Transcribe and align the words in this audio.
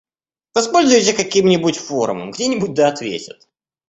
Воспользуйся 0.55 1.13
каким-нибудь 1.13 1.77
форумом. 1.77 2.31
Где-нибудь, 2.31 2.73
да 2.73 2.87
ответят. 2.87 3.47